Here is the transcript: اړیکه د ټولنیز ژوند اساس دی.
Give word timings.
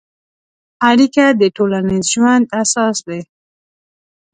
اړیکه 0.89 1.23
د 1.41 1.43
ټولنیز 1.55 2.05
ژوند 2.13 2.43
اساس 2.61 2.97
دی. 3.07 3.21